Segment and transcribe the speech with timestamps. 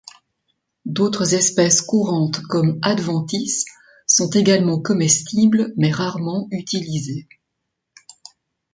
[0.85, 3.65] D'autres espèces courantes comme adventices
[4.07, 7.27] sont également comestibles mais rarement utilisées.